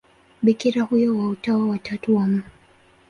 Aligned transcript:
Bikira 0.43 0.81
huyo 0.83 1.17
wa 1.17 1.29
Utawa 1.29 1.67
wa 1.69 1.77
Tatu 1.77 2.15
wa 2.15 2.27
Mt. 2.27 2.43